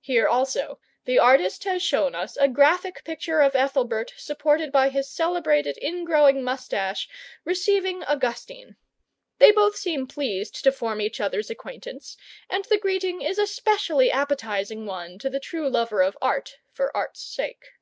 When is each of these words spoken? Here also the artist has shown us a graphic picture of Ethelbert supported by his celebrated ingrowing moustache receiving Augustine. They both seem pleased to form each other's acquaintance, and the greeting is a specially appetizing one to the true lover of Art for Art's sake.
Here 0.00 0.26
also 0.26 0.80
the 1.04 1.20
artist 1.20 1.62
has 1.62 1.80
shown 1.80 2.12
us 2.12 2.36
a 2.36 2.48
graphic 2.48 3.04
picture 3.04 3.38
of 3.40 3.54
Ethelbert 3.54 4.12
supported 4.16 4.72
by 4.72 4.88
his 4.88 5.08
celebrated 5.08 5.78
ingrowing 5.80 6.42
moustache 6.42 7.08
receiving 7.44 8.02
Augustine. 8.02 8.74
They 9.38 9.52
both 9.52 9.76
seem 9.76 10.08
pleased 10.08 10.64
to 10.64 10.72
form 10.72 11.00
each 11.00 11.20
other's 11.20 11.50
acquaintance, 11.50 12.16
and 12.50 12.64
the 12.64 12.78
greeting 12.80 13.22
is 13.22 13.38
a 13.38 13.46
specially 13.46 14.10
appetizing 14.10 14.86
one 14.86 15.20
to 15.20 15.30
the 15.30 15.38
true 15.38 15.68
lover 15.70 16.02
of 16.02 16.18
Art 16.20 16.58
for 16.72 16.90
Art's 16.96 17.22
sake. 17.22 17.74